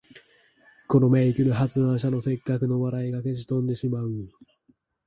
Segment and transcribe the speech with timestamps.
[0.87, 4.31] この名句の発案者の折角の笑いが消し飛んでしまう